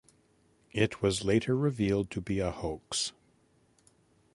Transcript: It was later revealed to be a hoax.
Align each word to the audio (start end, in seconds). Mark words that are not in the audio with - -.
It 0.71 1.03
was 1.03 1.23
later 1.23 1.55
revealed 1.55 2.09
to 2.09 2.21
be 2.21 2.39
a 2.39 2.49
hoax. 2.49 3.11